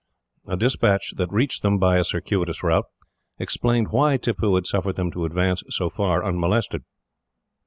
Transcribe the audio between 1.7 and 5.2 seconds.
by a circuitous route, explained why Tippoo had suffered them